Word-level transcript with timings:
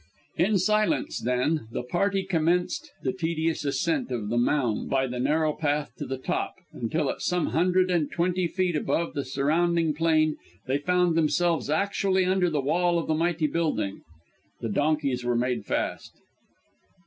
In 0.37 0.57
silence, 0.57 1.19
then, 1.19 1.67
the 1.71 1.83
party 1.83 2.23
commenced 2.23 2.89
the 3.03 3.13
tedious 3.13 3.63
ascent 3.63 4.09
of 4.09 4.29
the 4.29 4.37
mound 4.39 4.89
by 4.89 5.05
the 5.05 5.19
narrow 5.19 5.53
path 5.53 5.91
to 5.99 6.07
the 6.07 6.17
top, 6.17 6.55
until 6.73 7.07
at 7.11 7.21
some 7.21 7.51
hundred 7.51 7.91
and 7.91 8.11
twenty 8.11 8.47
feet 8.47 8.75
above 8.75 9.13
the 9.13 9.23
surrounding 9.23 9.93
plain 9.93 10.37
they 10.65 10.79
found 10.79 11.15
themselves 11.15 11.69
actually 11.69 12.25
under 12.25 12.49
the 12.49 12.59
wall 12.61 12.97
of 12.97 13.05
the 13.05 13.13
mighty 13.13 13.45
building. 13.45 14.01
The 14.59 14.69
donkeys 14.69 15.23
were 15.23 15.35
made 15.37 15.65
fast. 15.65 16.13